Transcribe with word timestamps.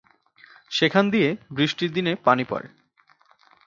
সেখান 0.71 1.05
দিয়ে 1.09 1.29
বৃষ্টির 1.51 1.91
দিনে 1.93 2.13
পানি 2.25 2.43
পড়ে। 2.43 2.67